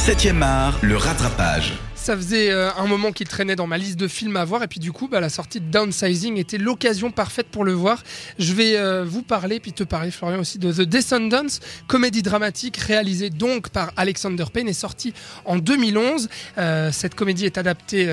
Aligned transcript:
7e 0.00 0.40
art, 0.40 0.78
le 0.82 0.96
rattrapage. 0.96 1.74
Ça 1.94 2.16
faisait 2.16 2.50
euh, 2.50 2.72
un 2.72 2.86
moment 2.86 3.12
qu'il 3.12 3.28
traînait 3.28 3.54
dans 3.54 3.66
ma 3.66 3.76
liste 3.76 4.00
de 4.00 4.08
films 4.08 4.36
à 4.36 4.46
voir 4.46 4.62
et 4.62 4.66
puis 4.66 4.80
du 4.80 4.92
coup 4.92 5.08
bah, 5.08 5.20
la 5.20 5.28
sortie 5.28 5.60
de 5.60 5.70
Downsizing 5.70 6.38
était 6.38 6.56
l'occasion 6.56 7.10
parfaite 7.10 7.48
pour 7.48 7.64
le 7.64 7.72
voir. 7.72 8.02
Je 8.38 8.54
vais 8.54 8.78
euh, 8.78 9.04
vous 9.04 9.20
parler 9.20 9.60
puis 9.60 9.74
te 9.74 9.84
parler 9.84 10.10
Florian 10.10 10.40
aussi 10.40 10.58
de 10.58 10.72
The 10.72 10.88
Descendants, 10.88 11.60
comédie 11.86 12.22
dramatique 12.22 12.78
réalisée 12.78 13.28
donc 13.28 13.68
par 13.68 13.92
Alexander 13.98 14.46
Payne 14.50 14.68
et 14.68 14.72
sortie 14.72 15.12
en 15.44 15.58
2011. 15.58 16.30
Euh, 16.56 16.90
cette 16.92 17.14
comédie 17.14 17.44
est 17.44 17.58
adaptée 17.58 18.08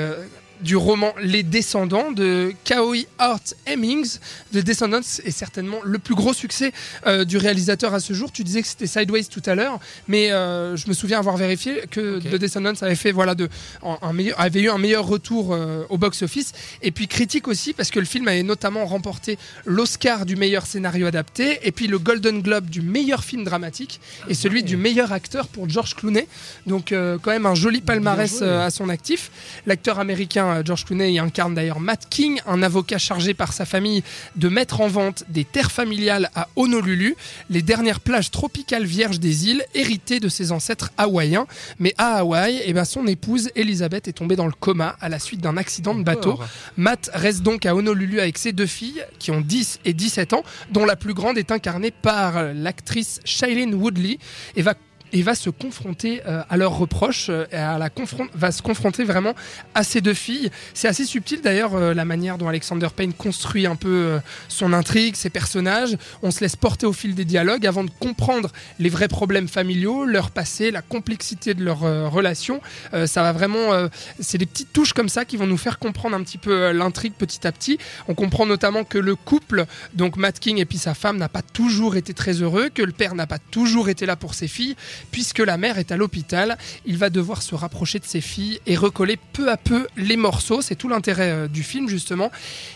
du 0.61 0.75
roman 0.75 1.13
Les 1.21 1.43
Descendants 1.43 2.11
de 2.11 2.53
Kaoi 2.63 3.05
Hart 3.17 3.55
Hemmings. 3.65 4.19
The 4.53 4.57
Descendants 4.57 4.99
est 4.99 5.31
certainement 5.31 5.79
le 5.83 5.99
plus 5.99 6.15
gros 6.15 6.33
succès 6.33 6.71
euh, 7.05 7.25
du 7.25 7.37
réalisateur 7.37 7.93
à 7.93 7.99
ce 7.99 8.13
jour. 8.13 8.31
Tu 8.31 8.43
disais 8.43 8.61
que 8.61 8.67
c'était 8.67 8.87
Sideways 8.87 9.25
tout 9.25 9.41
à 9.45 9.55
l'heure, 9.55 9.79
mais 10.07 10.31
euh, 10.31 10.75
je 10.75 10.87
me 10.87 10.93
souviens 10.93 11.19
avoir 11.19 11.37
vérifié 11.37 11.83
que 11.89 12.19
The 12.19 12.35
Descendants 12.35 12.73
avait 12.81 12.95
fait 12.95 13.11
voilà 13.11 13.35
de 13.35 13.49
un, 13.83 14.13
meilleur, 14.13 14.39
avait 14.39 14.61
eu 14.61 14.69
un 14.69 14.77
meilleur 14.77 15.05
retour 15.05 15.53
euh, 15.53 15.83
au 15.89 15.97
box-office 15.97 16.53
et 16.81 16.91
puis 16.91 17.07
critique 17.07 17.47
aussi 17.47 17.73
parce 17.73 17.91
que 17.91 17.99
le 17.99 18.05
film 18.05 18.27
avait 18.27 18.43
notamment 18.43 18.85
remporté 18.85 19.37
l'Oscar 19.65 20.25
du 20.25 20.35
meilleur 20.35 20.65
scénario 20.65 21.07
adapté 21.07 21.59
et 21.63 21.71
puis 21.71 21.87
le 21.87 21.99
Golden 21.99 22.41
Globe 22.41 22.69
du 22.69 22.81
meilleur 22.81 23.23
film 23.23 23.43
dramatique 23.43 23.99
et 24.27 24.33
celui 24.33 24.63
du 24.63 24.77
meilleur 24.77 25.11
acteur 25.11 25.47
pour 25.47 25.69
George 25.69 25.95
Clooney. 25.95 26.27
Donc 26.65 26.89
quand 26.89 27.31
même 27.31 27.45
un 27.45 27.55
joli 27.55 27.81
palmarès 27.81 28.41
à 28.41 28.69
son 28.69 28.89
actif. 28.89 29.31
L'acteur 29.65 29.99
américain 29.99 30.46
euh, 30.51 30.61
George 30.63 30.85
Clooney 30.85 31.19
incarne 31.19 31.53
d'ailleurs 31.53 31.79
Matt 31.79 32.07
King, 32.09 32.39
un 32.45 32.61
avocat 32.63 32.97
chargé 32.97 33.33
par 33.33 33.53
sa 33.53 33.65
famille 33.65 34.03
de 34.35 34.49
mettre 34.49 34.81
en 34.81 34.87
vente 34.87 35.23
des 35.29 35.43
terres 35.43 35.71
familiales 35.71 36.29
à 36.35 36.47
Honolulu, 36.55 37.15
les 37.49 37.61
dernières 37.61 37.99
plages 37.99 38.31
tropicales 38.31 38.85
vierges 38.85 39.19
des 39.19 39.49
îles 39.49 39.63
héritées 39.73 40.19
de 40.19 40.29
ses 40.29 40.51
ancêtres 40.51 40.91
hawaïens. 40.97 41.47
Mais 41.79 41.93
à 41.97 42.17
Hawaï, 42.17 42.61
eh 42.65 42.73
ben, 42.73 42.85
son 42.85 43.07
épouse 43.07 43.49
Elisabeth 43.55 44.07
est 44.07 44.13
tombée 44.13 44.35
dans 44.35 44.47
le 44.47 44.53
coma 44.53 44.95
à 45.01 45.09
la 45.09 45.19
suite 45.19 45.41
d'un 45.41 45.57
accident 45.57 45.95
de 45.95 46.03
bateau. 46.03 46.39
Matt 46.75 47.09
reste 47.13 47.41
donc 47.41 47.65
à 47.65 47.75
Honolulu 47.75 48.19
avec 48.19 48.37
ses 48.37 48.53
deux 48.53 48.65
filles 48.65 49.03
qui 49.19 49.31
ont 49.31 49.41
10 49.41 49.79
et 49.85 49.93
17 49.93 50.33
ans, 50.33 50.43
dont 50.71 50.85
la 50.85 50.95
plus 50.95 51.13
grande 51.13 51.37
est 51.37 51.51
incarnée 51.51 51.91
par 51.91 52.53
l'actrice 52.53 53.19
Shailene 53.25 53.75
Woodley 53.75 54.19
et 54.55 54.61
va 54.61 54.73
et 55.13 55.21
va 55.21 55.35
se 55.35 55.49
confronter 55.49 56.21
euh, 56.25 56.41
à 56.49 56.57
leurs 56.57 56.77
reproches, 56.77 57.27
euh, 57.29 57.45
à 57.51 57.77
la 57.77 57.89
va 58.33 58.51
se 58.51 58.61
confronter 58.61 59.03
vraiment 59.03 59.33
à 59.73 59.83
ces 59.83 60.01
deux 60.01 60.13
filles. 60.13 60.51
C'est 60.73 60.87
assez 60.87 61.05
subtil 61.05 61.41
d'ailleurs 61.41 61.75
euh, 61.75 61.93
la 61.93 62.05
manière 62.05 62.37
dont 62.37 62.47
Alexander 62.47 62.87
Payne 62.95 63.13
construit 63.13 63.65
un 63.65 63.75
peu 63.75 64.19
son 64.47 64.73
intrigue, 64.73 65.15
ses 65.15 65.29
personnages. 65.29 65.97
On 66.21 66.31
se 66.31 66.41
laisse 66.41 66.55
porter 66.55 66.85
au 66.85 66.93
fil 66.93 67.15
des 67.15 67.25
dialogues 67.25 67.65
avant 67.65 67.83
de 67.83 67.89
comprendre 67.99 68.51
les 68.79 68.89
vrais 68.89 69.07
problèmes 69.07 69.47
familiaux, 69.47 70.05
leur 70.05 70.31
passé, 70.31 70.71
la 70.71 70.81
complexité 70.81 71.53
de 71.53 71.63
leurs 71.63 72.11
relations. 72.11 72.61
ça 73.05 73.23
va 73.23 73.31
vraiment, 73.31 73.71
c'est 74.19 74.37
des 74.37 74.45
petites 74.45 74.71
touches 74.73 74.93
comme 74.93 75.09
ça 75.09 75.25
qui 75.25 75.37
vont 75.37 75.47
nous 75.47 75.57
faire 75.57 75.79
comprendre 75.79 76.15
un 76.15 76.23
petit 76.23 76.37
peu 76.37 76.71
l'intrigue 76.71 77.13
petit 77.13 77.47
à 77.47 77.51
petit. 77.51 77.77
On 78.07 78.15
comprend 78.15 78.45
notamment 78.45 78.83
que 78.83 78.97
le 78.97 79.15
couple, 79.15 79.65
donc 79.93 80.17
Matt 80.17 80.39
King 80.39 80.57
et 80.57 80.65
puis 80.65 80.77
sa 80.77 80.93
femme, 80.93 81.17
n'a 81.17 81.29
pas 81.29 81.41
toujours 81.41 81.95
été 81.95 82.13
très 82.13 82.41
heureux, 82.41 82.69
que 82.69 82.81
le 82.81 82.91
père 82.91 83.15
n'a 83.15 83.27
pas 83.27 83.39
toujours 83.39 83.89
été 83.89 84.05
là 84.05 84.15
pour 84.15 84.33
ses 84.33 84.47
filles 84.47 84.75
Puisque 85.11 85.39
la 85.39 85.57
mère 85.57 85.77
est 85.77 85.91
à 85.91 85.97
l'hôpital, 85.97 86.57
il 86.85 86.97
va 86.97 87.09
devoir 87.09 87.41
se 87.41 87.55
rapprocher 87.55 87.99
de 87.99 88.05
ses 88.05 88.21
filles 88.21 88.59
et 88.65 88.75
recoller 88.75 89.17
peu 89.33 89.51
à 89.51 89.57
peu 89.57 89.87
les 89.97 90.17
morceaux. 90.17 90.61
C'est 90.61 90.75
tout 90.75 90.89
l'intérêt 90.89 91.31
euh, 91.31 91.47
du 91.47 91.63
film, 91.63 91.89
justement. 91.89 92.31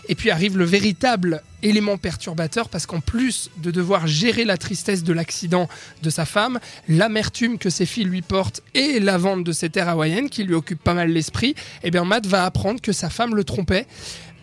Et 0.08 0.14
puis 0.14 0.30
arrive 0.30 0.58
le 0.58 0.64
véritable 0.64 1.42
élément 1.62 1.96
perturbateur 1.96 2.68
parce 2.68 2.86
qu'en 2.86 3.00
plus 3.00 3.50
de 3.58 3.70
devoir 3.70 4.06
gérer 4.06 4.44
la 4.44 4.56
tristesse 4.56 5.04
de 5.04 5.12
l'accident 5.12 5.68
de 6.02 6.10
sa 6.10 6.24
femme, 6.24 6.58
l'amertume 6.88 7.58
que 7.58 7.70
ses 7.70 7.86
filles 7.86 8.04
lui 8.04 8.22
portent 8.22 8.62
et 8.74 9.00
la 9.00 9.18
vente 9.18 9.44
de 9.44 9.52
ses 9.52 9.70
terres 9.70 9.88
hawaïennes 9.88 10.28
qui 10.28 10.44
lui 10.44 10.54
occupe 10.54 10.82
pas 10.82 10.94
mal 10.94 11.10
l'esprit, 11.10 11.54
eh 11.82 11.90
bien 11.90 12.04
Matt 12.04 12.26
va 12.26 12.44
apprendre 12.44 12.80
que 12.80 12.92
sa 12.92 13.10
femme 13.10 13.34
le 13.34 13.44
trompait. 13.44 13.86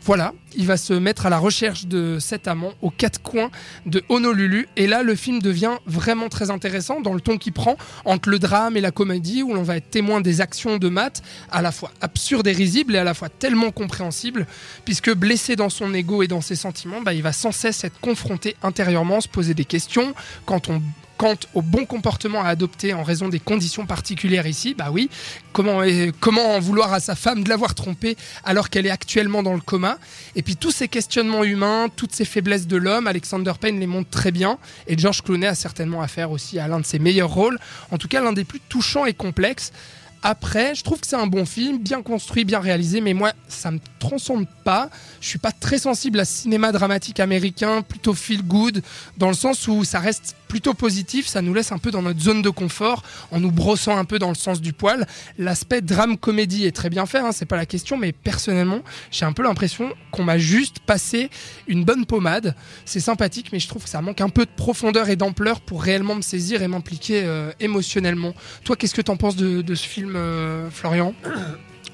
Voilà, 0.06 0.34
il 0.56 0.66
va 0.66 0.78
se 0.78 0.94
mettre 0.94 1.26
à 1.26 1.30
la 1.30 1.38
recherche 1.38 1.86
de 1.86 2.18
cet 2.20 2.48
amant 2.48 2.72
aux 2.82 2.90
quatre 2.90 3.22
coins 3.22 3.52
de 3.86 4.02
Honolulu. 4.10 4.68
Et 4.76 4.88
là, 4.88 5.04
le 5.04 5.14
film 5.14 5.42
devient 5.42 5.76
vraiment 5.86 6.30
très 6.30 6.50
intéressant 6.52 7.02
dans 7.02 7.14
le 7.14 7.22
ton 7.22 7.38
qu'il 7.38 7.54
prend 7.54 7.76
entre 8.06 8.30
le 8.30 8.40
drame 8.40 8.78
et 8.78 8.82
la 8.82 8.92
comédie, 8.92 9.44
où 9.44 9.54
l'on 9.54 9.64
va 9.64 9.78
être 9.78 9.90
témoin 9.90 10.22
des 10.22 10.42
actions 10.42 10.78
de 10.78 10.90
Matt, 10.90 11.22
à 11.52 11.62
la 11.62 11.72
fois 11.72 11.92
absurdes 12.02 12.48
et 12.48 12.54
risibles, 12.54 12.96
et 12.96 13.00
à 13.00 13.04
la 13.04 13.14
fois 13.14 13.30
tellement 13.30 13.72
compréhensibles, 13.72 14.48
puisque 14.86 15.14
blessé 15.14 15.56
dans 15.56 15.70
son 15.70 15.94
ego 15.94 16.24
et 16.24 16.28
dans 16.28 16.42
ses 16.42 16.56
sentiments, 16.56 17.02
bah, 17.02 17.14
il 17.14 17.22
va 17.22 17.34
sans 17.34 17.52
cesse 17.52 17.84
être 17.84 18.00
confronté 18.00 18.56
intérieurement, 18.64 19.22
se 19.22 19.28
poser 19.28 19.54
des 19.54 19.66
questions. 19.66 20.14
Quand 20.46 20.70
on 20.70 20.82
quant 21.20 21.36
au 21.54 21.62
bon 21.62 21.86
comportement 21.86 22.46
à 22.46 22.48
adopter 22.48 22.94
en 22.94 23.04
raison 23.04 23.28
des 23.28 23.42
conditions 23.42 23.86
particulières 23.86 24.48
ici, 24.48 24.74
bah 24.74 24.88
oui, 24.90 25.10
comment, 25.52 25.82
comment 26.22 26.56
en 26.56 26.62
vouloir 26.62 26.94
à 26.94 27.02
sa 27.02 27.14
femme 27.14 27.44
de 27.44 27.50
l'avoir 27.50 27.76
trompée 27.76 28.16
alors 28.46 28.70
qu'elle 28.70 28.86
est 28.86 28.90
actuellement 28.90 29.44
dans 29.44 29.54
le 29.54 29.60
coma. 29.60 29.98
Et 30.38 30.44
puis 30.44 30.56
tous 30.56 30.72
ces 30.72 30.88
questionnements 30.88 31.44
humains, 31.44 31.88
toutes 31.94 32.16
ces 32.16 32.24
faiblesses 32.24 32.68
de 32.68 32.78
l'homme, 32.78 33.06
Alexander 33.06 33.52
Payne 33.60 33.82
les 33.82 33.86
montre 33.86 34.10
très 34.10 34.32
bien. 34.32 34.58
Et 34.88 34.98
George 34.98 35.22
Clooney 35.22 35.46
a 35.46 35.56
certainement 35.56 36.02
affaire 36.02 36.32
aussi 36.32 36.58
à 36.58 36.70
l'un 36.70 36.80
de 36.80 36.86
ses 36.86 37.00
meilleurs 37.00 37.34
rôles, 37.34 37.60
en 37.92 37.98
tout 37.98 38.08
cas 38.08 38.22
l'un 38.22 38.32
des 38.32 38.46
plus 38.46 38.62
touchants 38.62 39.06
et 39.06 39.14
complexes. 39.14 39.74
Après, 40.22 40.76
je 40.76 40.84
trouve 40.84 41.00
que 41.00 41.08
c'est 41.08 41.16
un 41.16 41.28
bon 41.28 41.46
film, 41.46 41.80
bien 41.80 42.02
construit, 42.02 42.44
bien 42.44 42.60
réalisé, 42.60 43.00
mais 43.00 43.14
moi, 43.14 43.32
ça 43.48 43.72
me 43.72 43.80
transcende 44.00 44.48
pas. 44.64 44.90
Je 45.22 45.28
suis 45.28 45.40
pas 45.40 45.52
très 45.52 45.78
sensible 45.78 46.20
à 46.20 46.26
cinéma 46.26 46.72
dramatique 46.72 47.20
américain, 47.20 47.82
plutôt 47.82 48.14
feel 48.14 48.44
good, 48.44 48.82
dans 49.18 49.30
le 49.30 49.34
sens 49.34 49.68
où 49.68 49.84
ça 49.84 50.00
reste 50.00 50.36
plutôt 50.50 50.74
positif, 50.74 51.28
ça 51.28 51.42
nous 51.42 51.54
laisse 51.54 51.72
un 51.72 51.78
peu 51.78 51.92
dans 51.92 52.02
notre 52.02 52.20
zone 52.20 52.42
de 52.42 52.50
confort, 52.50 53.04
en 53.32 53.40
nous 53.40 53.52
brossant 53.52 53.96
un 53.96 54.04
peu 54.04 54.20
dans 54.20 54.30
le 54.30 54.36
sens 54.36 54.60
du 54.60 54.74
poil. 54.74 55.08
L'aspect 55.38 55.82
drame-comédie 55.82 56.66
est 56.66 56.76
très 56.76 56.90
bien 56.90 57.06
fait, 57.06 57.20
hein, 57.20 57.32
c'est 57.32 57.46
pas 57.46 57.56
la 57.56 57.68
question, 57.68 57.98
mais 57.98 58.12
personnellement, 58.12 58.82
j'ai 59.12 59.26
un 59.26 59.32
peu 59.32 59.44
l'impression 59.44 59.94
qu'on 60.12 60.24
m'a 60.24 60.40
juste 60.40 60.80
passé 60.80 61.30
une 61.68 61.86
bonne 61.86 62.06
pommade. 62.06 62.56
C'est 62.84 63.00
sympathique, 63.00 63.52
mais 63.54 63.60
je 63.60 63.68
trouve 63.68 63.84
que 63.84 63.90
ça 63.90 64.02
manque 64.02 64.22
un 64.22 64.30
peu 64.30 64.46
de 64.46 64.52
profondeur 64.52 65.10
et 65.10 65.16
d'ampleur 65.16 65.62
pour 65.62 65.84
réellement 65.84 66.16
me 66.16 66.24
saisir 66.24 66.64
et 66.64 66.68
m'impliquer 66.68 67.22
euh, 67.24 67.52
émotionnellement. 67.60 68.34
Toi, 68.64 68.76
qu'est-ce 68.76 68.96
que 68.96 69.02
tu 69.02 69.12
en 69.12 69.18
penses 69.18 69.36
de, 69.36 69.76
ce 69.76 69.88
film, 69.88 70.09
euh, 70.16 70.70
Florian 70.70 71.14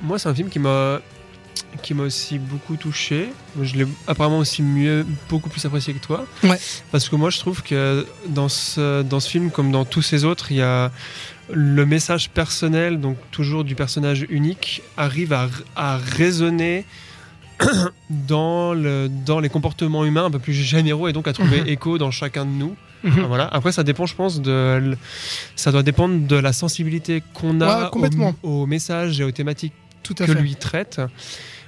Moi, 0.01 0.19
c'est 0.19 0.29
un 0.29 0.35
film 0.35 0.49
qui 0.49 0.59
m'a 0.59 0.99
qui 1.81 1.93
m'a 1.93 2.03
aussi 2.03 2.39
beaucoup 2.39 2.77
touché. 2.77 3.29
Je 3.61 3.75
l'ai 3.75 3.87
apparemment 4.07 4.39
aussi 4.39 4.61
mieux, 4.61 5.05
beaucoup 5.29 5.49
plus 5.49 5.63
apprécié 5.65 5.93
que 5.93 5.99
toi. 5.99 6.25
Ouais. 6.43 6.57
Parce 6.91 7.09
que 7.09 7.15
moi, 7.15 7.29
je 7.29 7.39
trouve 7.39 7.63
que 7.63 8.05
dans 8.27 8.49
ce, 8.49 9.01
dans 9.01 9.19
ce 9.19 9.29
film, 9.29 9.51
comme 9.51 9.71
dans 9.71 9.85
tous 9.85 10.01
ces 10.01 10.25
autres, 10.25 10.51
il 10.51 10.57
y 10.57 10.61
a 10.61 10.91
le 11.51 11.85
message 11.85 12.29
personnel, 12.29 12.99
donc 12.99 13.17
toujours 13.31 13.63
du 13.63 13.75
personnage 13.75 14.25
unique, 14.29 14.81
arrive 14.97 15.33
à, 15.33 15.49
à 15.75 15.97
résonner 15.97 16.85
dans, 18.09 18.73
le, 18.73 19.07
dans 19.09 19.39
les 19.39 19.49
comportements 19.49 20.05
humains 20.05 20.25
un 20.25 20.31
peu 20.31 20.39
plus 20.39 20.53
généraux 20.53 21.07
et 21.07 21.13
donc 21.13 21.27
à 21.27 21.33
trouver 21.33 21.61
mhm. 21.61 21.67
écho 21.67 21.97
dans 21.97 22.11
chacun 22.11 22.45
de 22.45 22.51
nous. 22.51 22.75
Mhm. 23.05 23.25
voilà. 23.27 23.47
Après, 23.47 23.71
ça 23.71 23.83
dépend, 23.83 24.05
je 24.05 24.15
pense, 24.15 24.41
de. 24.41 24.97
Ça 25.55 25.71
doit 25.71 25.83
dépendre 25.83 26.27
de 26.27 26.35
la 26.35 26.53
sensibilité 26.53 27.23
qu'on 27.33 27.61
a 27.61 27.91
au, 27.93 28.35
au, 28.43 28.65
message 28.65 29.21
et 29.21 29.23
aux 29.23 29.31
thématiques 29.31 29.73
que 30.03 30.31
lui 30.31 30.55
traite. 30.55 31.01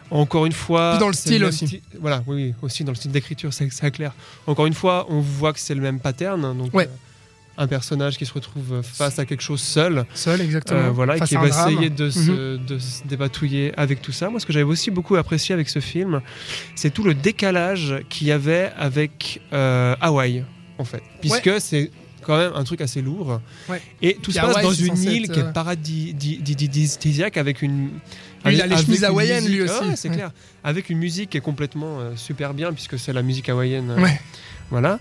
Encore 0.09 0.45
une 0.45 0.53
fois, 0.53 0.97
dans 0.99 1.07
le 1.07 1.13
style 1.13 1.43
aussi. 1.43 1.81
voilà, 1.99 2.23
oui, 2.27 2.53
aussi 2.61 2.83
dans 2.83 2.91
le 2.91 2.95
style 2.95 3.11
d'écriture, 3.11 3.51
c'est 3.53 3.91
clair. 3.91 4.13
Encore 4.45 4.65
une 4.65 4.73
fois, 4.73 5.05
on 5.09 5.19
voit 5.19 5.53
que 5.53 5.59
c'est 5.59 5.75
le 5.75 5.81
même 5.81 5.99
pattern. 5.99 6.57
Donc, 6.57 6.73
euh, 6.73 6.85
un 7.57 7.67
personnage 7.67 8.17
qui 8.17 8.25
se 8.25 8.33
retrouve 8.33 8.81
face 8.83 9.19
à 9.19 9.25
quelque 9.25 9.41
chose 9.41 9.61
seul. 9.61 10.05
Seul, 10.13 10.39
exactement. 10.41 10.79
Euh, 10.79 10.91
voilà, 10.91 11.17
et 11.17 11.19
qui 11.21 11.35
va 11.35 11.47
essayer 11.47 11.89
de, 11.89 12.09
se, 12.09 12.55
mhm. 12.55 12.65
de, 12.65 12.79
se, 12.79 13.03
débatouiller 13.05 13.73
avec 13.77 14.01
tout 14.01 14.11
ça. 14.11 14.29
Moi, 14.29 14.39
ce 14.39 14.45
que 14.45 14.53
j'avais 14.53 14.63
aussi 14.63 14.91
beaucoup 14.91 15.15
apprécié 15.15 15.53
avec 15.53 15.67
ce 15.67 15.79
film, 15.79 16.21
c'est 16.75 16.93
tout 16.93 17.03
le 17.03 17.13
décalage 17.13 17.95
qu'il 18.09 18.27
y 18.27 18.31
avait 18.31 18.71
avec 18.77 19.41
euh, 19.51 19.95
Hawaï, 19.99 20.45
en 20.77 20.85
fait. 20.85 21.01
Puisque 21.21 21.59
c'est 21.59 21.91
quand 22.21 22.37
même 22.37 22.51
un 22.55 22.63
truc 22.63 22.81
assez 22.81 23.01
lourd. 23.01 23.41
Et 24.01 24.15
tout 24.15 24.31
se 24.31 24.39
passe 24.39 24.61
dans 24.61 24.73
une 24.73 24.97
île 25.03 25.29
qui 25.29 25.39
est 25.39 25.53
paradisiaque 25.53 27.37
avec 27.37 27.61
une 27.61 27.91
il 28.45 28.61
a 28.61 28.67
les 28.67 28.77
chemises 28.77 29.03
hawaïennes 29.03 29.47
lui 29.47 29.61
aussi. 29.61 29.95
c'est 29.95 30.09
clair. 30.09 30.31
Avec 30.63 30.89
une 30.89 30.97
musique 30.97 31.31
qui 31.31 31.37
est 31.37 31.41
complètement 31.41 31.99
euh, 31.99 32.15
super 32.15 32.53
bien 32.53 32.73
puisque 32.73 32.99
c'est 32.99 33.13
la 33.13 33.21
musique 33.21 33.49
hawaïenne. 33.49 33.91
Euh, 33.91 34.07
voilà. 34.69 34.99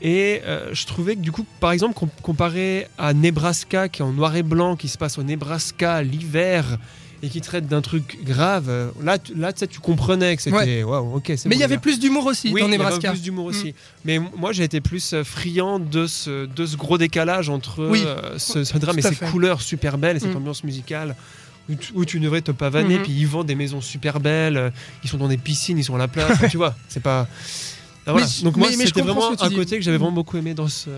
Et 0.00 0.42
euh, 0.44 0.70
je 0.72 0.86
trouvais 0.86 1.14
que 1.14 1.20
du 1.20 1.30
coup, 1.30 1.46
par 1.60 1.70
exemple, 1.70 1.96
comparé 2.22 2.88
à 2.98 3.14
Nebraska, 3.14 3.88
qui 3.88 4.02
est 4.02 4.04
en 4.04 4.12
noir 4.12 4.34
et 4.34 4.42
blanc, 4.42 4.74
qui 4.74 4.88
se 4.88 4.98
passe 4.98 5.16
au 5.16 5.22
Nebraska 5.22 6.02
l'hiver 6.02 6.78
et 7.22 7.28
qui 7.28 7.40
traite 7.40 7.66
d'un 7.66 7.82
truc 7.82 8.18
grave, 8.24 8.92
là, 9.02 9.18
tu, 9.18 9.34
là 9.34 9.52
tu 9.52 9.78
comprenais 9.80 10.36
que 10.36 10.42
c'était 10.42 10.82
ok. 10.82 11.32
Mais 11.46 11.56
il 11.56 11.60
y 11.60 11.64
avait 11.64 11.78
plus 11.78 12.00
d'humour 12.00 12.26
aussi 12.26 12.50
oui, 12.52 12.60
dans 12.60 12.68
Nebraska. 12.68 12.98
Il 12.98 13.04
y 13.04 13.06
avait 13.06 13.16
plus 13.16 13.22
d'humour 13.22 13.44
aussi. 13.46 13.68
Mm. 13.68 13.74
Mais 14.04 14.18
moi, 14.18 14.52
j'ai 14.52 14.64
été 14.64 14.80
plus 14.80 15.14
friand 15.22 15.78
de 15.78 16.06
ce, 16.06 16.46
de 16.46 16.66
ce 16.66 16.76
gros 16.76 16.98
décalage 16.98 17.48
entre 17.48 17.90
ce, 18.38 18.78
drame 18.78 18.98
et 18.98 19.02
ces 19.02 19.14
couleurs 19.14 19.62
super 19.62 19.98
belles 19.98 20.16
et 20.16 20.20
cette 20.20 20.34
mm. 20.34 20.38
ambiance 20.38 20.64
musicale 20.64 21.14
où 21.94 22.04
tu, 22.04 22.20
devrais 22.20 22.42
te 22.42 22.50
pavaner, 22.50 22.96
mhm. 22.96 23.02
puis 23.02 23.12
ils 23.12 23.26
vendent 23.26 23.46
des 23.46 23.54
maisons 23.54 23.80
super 23.80 24.20
belles, 24.20 24.72
ils 25.04 25.08
sont 25.08 25.18
dans 25.18 25.28
des 25.28 25.36
piscines, 25.36 25.78
ils 25.78 25.84
sont 25.84 25.94
à 25.94 25.98
la 25.98 26.08
place, 26.08 26.38
tu 26.50 26.56
vois, 26.56 26.74
c'est 26.88 27.02
pas. 27.02 27.28
Ah, 28.06 28.12
voilà. 28.12 28.26
Donc 28.42 28.56
moi, 28.56 28.68
c'était 28.72 29.00
vraiment 29.00 29.30
un 29.40 29.50
côté 29.50 29.76
que 29.78 29.82
j'avais 29.84 29.96
vraiment 29.96 30.12
beaucoup 30.12 30.36
aimé 30.36 30.54
dans 30.54 30.66
ce, 30.68 30.90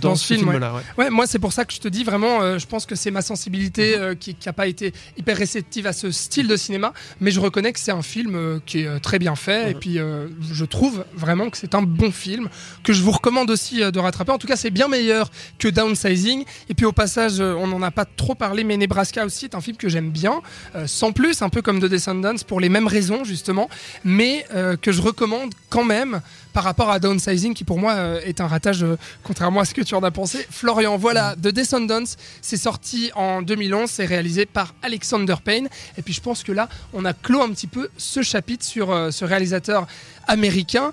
dans 0.00 0.10
Dans 0.10 0.14
ce, 0.16 0.22
ce 0.26 0.34
film, 0.34 0.48
film-là. 0.48 0.72
ouais. 0.74 0.82
Ouais, 1.04 1.10
moi 1.10 1.26
c'est 1.26 1.38
pour 1.38 1.52
ça 1.52 1.64
que 1.66 1.72
je 1.74 1.80
te 1.80 1.88
dis 1.88 2.02
vraiment, 2.04 2.40
euh, 2.40 2.58
je 2.58 2.66
pense 2.66 2.86
que 2.86 2.94
c'est 2.94 3.10
ma 3.10 3.20
sensibilité 3.20 3.96
euh, 3.98 4.14
qui 4.14 4.34
n'a 4.46 4.52
pas 4.54 4.66
été 4.66 4.94
hyper 5.18 5.36
réceptive 5.36 5.86
à 5.86 5.92
ce 5.92 6.10
style 6.10 6.48
de 6.48 6.56
cinéma, 6.56 6.92
mais 7.20 7.30
je 7.30 7.40
reconnais 7.40 7.72
que 7.74 7.78
c'est 7.78 7.90
un 7.92 8.00
film 8.02 8.34
euh, 8.36 8.58
qui 8.64 8.78
est 8.80 9.00
très 9.00 9.18
bien 9.18 9.36
fait, 9.36 9.72
et 9.72 9.74
Mhm. 9.74 9.80
puis 9.80 9.98
je 10.52 10.64
trouve 10.64 11.04
vraiment 11.14 11.50
que 11.50 11.58
c'est 11.58 11.74
un 11.74 11.82
bon 11.82 12.10
film, 12.10 12.48
que 12.82 12.92
je 12.94 13.02
vous 13.02 13.10
recommande 13.10 13.50
aussi 13.50 13.80
de 13.80 13.98
rattraper. 13.98 14.32
En 14.32 14.38
tout 14.38 14.46
cas, 14.46 14.56
c'est 14.56 14.70
bien 14.70 14.88
meilleur 14.88 15.30
que 15.58 15.68
Downsizing. 15.68 16.44
Et 16.68 16.74
puis 16.74 16.86
au 16.86 16.92
passage, 16.92 17.40
on 17.40 17.66
n'en 17.66 17.82
a 17.82 17.90
pas 17.90 18.04
trop 18.06 18.34
parlé, 18.34 18.64
mais 18.64 18.76
Nebraska 18.76 19.26
aussi 19.26 19.44
est 19.46 19.54
un 19.54 19.60
film 19.60 19.76
que 19.76 19.88
j'aime 19.88 20.10
bien, 20.10 20.40
sans 20.86 21.12
plus, 21.12 21.42
un 21.42 21.48
peu 21.50 21.60
comme 21.62 21.80
The 21.80 21.84
Descendants, 21.86 22.36
pour 22.46 22.60
les 22.60 22.68
mêmes 22.70 22.86
raisons 22.86 23.24
justement, 23.24 23.68
mais 24.04 24.46
que 24.80 24.90
je 24.92 25.02
recommande 25.02 25.52
quand 25.68 25.84
même 25.84 26.13
par 26.52 26.64
rapport 26.64 26.90
à 26.90 26.98
Downsizing, 26.98 27.54
qui 27.54 27.64
pour 27.64 27.78
moi 27.78 27.92
euh, 27.94 28.20
est 28.24 28.40
un 28.40 28.46
ratage, 28.46 28.84
euh, 28.84 28.96
contrairement 29.22 29.60
à 29.60 29.64
ce 29.64 29.74
que 29.74 29.82
tu 29.82 29.94
en 29.94 30.02
as 30.02 30.10
pensé. 30.10 30.46
Florian, 30.50 30.96
voilà, 30.96 31.34
The 31.36 31.48
Descendants, 31.48 32.04
c'est 32.42 32.56
sorti 32.56 33.10
en 33.14 33.42
2011, 33.42 33.90
c'est 33.90 34.04
réalisé 34.04 34.46
par 34.46 34.74
Alexander 34.82 35.34
Payne. 35.42 35.68
Et 35.98 36.02
puis 36.02 36.14
je 36.14 36.20
pense 36.20 36.42
que 36.42 36.52
là, 36.52 36.68
on 36.92 37.04
a 37.04 37.12
clos 37.12 37.42
un 37.42 37.50
petit 37.50 37.66
peu 37.66 37.88
ce 37.96 38.22
chapitre 38.22 38.64
sur 38.64 38.90
euh, 38.90 39.10
ce 39.10 39.24
réalisateur 39.24 39.86
américain. 40.26 40.92